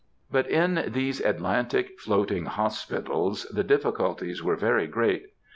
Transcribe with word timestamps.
But 0.31 0.47
in 0.49 0.85
these 0.87 1.19
Atlantic 1.19 1.99
Floating 1.99 2.45
Hospitals 2.45 3.43
the 3.53 3.63
difficulties 3.63 4.41
were 4.43 4.55
very 4.55 4.87
great. 4.87 5.25